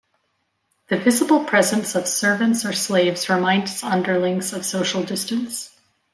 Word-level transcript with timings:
The 0.87 0.97
visible 0.97 1.43
presence 1.45 1.93
of 1.93 2.07
servants 2.07 2.65
or 2.65 2.73
slaves 2.73 3.29
reminds 3.29 3.83
underlings 3.83 4.51
of 4.51 4.65
social 4.65 5.03
distance. 5.03 5.77